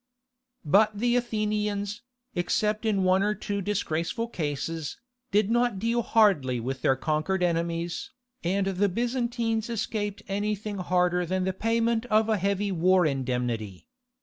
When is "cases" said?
4.29-4.97